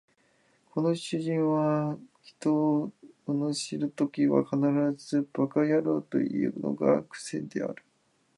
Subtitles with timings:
[0.71, 2.91] この主人は人を
[3.27, 4.57] 罵るときは必
[4.97, 7.83] ず馬鹿野郎というのが癖である